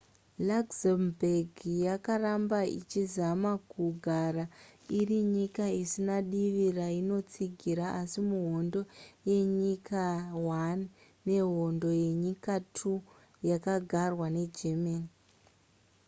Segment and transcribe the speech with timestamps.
[0.47, 1.53] luxembourg
[1.85, 4.43] yakaramba ichizama kugara
[4.99, 8.81] iri nyika isina divi rainotsigira asi muhondo
[9.29, 10.03] yenyika
[10.67, 10.75] i
[11.27, 12.97] nehondo yenyika ii
[13.49, 15.07] yakagarwa negermany